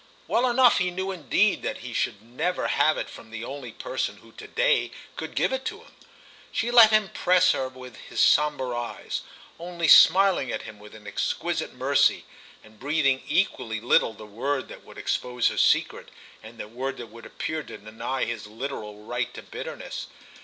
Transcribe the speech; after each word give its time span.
Well 0.27 0.49
enough 0.49 0.79
he 0.79 0.89
knew 0.89 1.11
indeed 1.11 1.61
that 1.61 1.81
he 1.85 1.93
should 1.93 2.23
never 2.23 2.69
have 2.69 2.97
it 2.97 3.07
from 3.07 3.29
the 3.29 3.43
only 3.45 3.71
person 3.71 4.17
who 4.17 4.31
to 4.31 4.47
day 4.47 4.89
could 5.15 5.35
give 5.35 5.53
it 5.53 5.63
to 5.65 5.81
him. 5.83 5.91
She 6.51 6.71
let 6.71 6.89
him 6.89 7.09
press 7.09 7.51
her 7.51 7.69
with 7.69 7.97
his 7.97 8.19
sombre 8.19 8.75
eyes, 8.75 9.21
only 9.59 9.87
smiling 9.87 10.51
at 10.51 10.63
him 10.63 10.79
with 10.79 10.95
an 10.95 11.05
exquisite 11.05 11.73
mercy 11.73 12.25
and 12.63 12.79
breathing 12.79 13.21
equally 13.27 13.79
little 13.79 14.13
the 14.13 14.25
word 14.25 14.69
that 14.69 14.83
would 14.83 14.97
expose 14.97 15.49
her 15.49 15.57
secret 15.59 16.09
and 16.41 16.57
the 16.57 16.67
word 16.67 16.97
that 16.97 17.11
would 17.11 17.27
appear 17.27 17.61
to 17.61 17.77
deny 17.77 18.25
his 18.25 18.47
literal 18.47 19.03
right 19.03 19.31
to 19.35 19.43
bitterness. 19.43 20.07